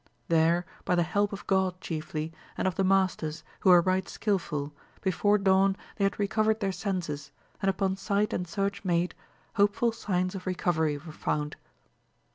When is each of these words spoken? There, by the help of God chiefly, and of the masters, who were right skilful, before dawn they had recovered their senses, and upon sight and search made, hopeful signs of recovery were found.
There, 0.29 0.65
by 0.83 0.95
the 0.95 1.03
help 1.03 1.31
of 1.31 1.45
God 1.45 1.79
chiefly, 1.79 2.33
and 2.57 2.67
of 2.67 2.73
the 2.73 2.83
masters, 2.83 3.43
who 3.59 3.69
were 3.69 3.81
right 3.81 4.09
skilful, 4.09 4.73
before 5.01 5.37
dawn 5.37 5.77
they 5.97 6.03
had 6.05 6.17
recovered 6.17 6.59
their 6.59 6.71
senses, 6.71 7.29
and 7.61 7.69
upon 7.69 7.97
sight 7.97 8.33
and 8.33 8.47
search 8.47 8.83
made, 8.83 9.13
hopeful 9.57 9.91
signs 9.91 10.33
of 10.33 10.47
recovery 10.47 10.97
were 10.97 11.11
found. 11.11 11.55